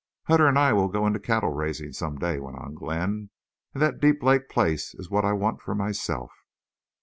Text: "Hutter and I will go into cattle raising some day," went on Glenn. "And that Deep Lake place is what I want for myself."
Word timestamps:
"Hutter 0.23 0.47
and 0.47 0.57
I 0.57 0.73
will 0.73 0.87
go 0.87 1.05
into 1.05 1.19
cattle 1.19 1.51
raising 1.51 1.93
some 1.93 2.17
day," 2.17 2.39
went 2.39 2.57
on 2.57 2.73
Glenn. 2.73 3.29
"And 3.75 3.83
that 3.83 3.99
Deep 3.99 4.23
Lake 4.23 4.49
place 4.49 4.95
is 4.95 5.11
what 5.11 5.23
I 5.25 5.33
want 5.33 5.61
for 5.61 5.75
myself." 5.75 6.31